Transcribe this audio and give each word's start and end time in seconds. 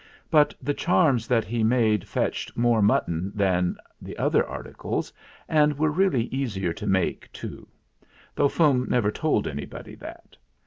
But 0.31 0.55
the 0.59 0.73
charms 0.73 1.27
that 1.27 1.45
he 1.45 1.63
made 1.63 2.07
fetched 2.07 2.57
more 2.57 2.81
mutton 2.81 3.31
than 3.35 3.77
the 4.01 4.17
other 4.17 4.43
articles, 4.43 5.13
and 5.47 5.77
were 5.77 5.91
really 5.91 6.23
easier 6.29 6.73
to 6.73 6.87
make 6.87 7.31
too; 7.31 7.67
though 8.33 8.49
Fum 8.49 8.87
never 8.89 9.11
told 9.11 9.47
anybody 9.47 9.93
that. 9.97 10.35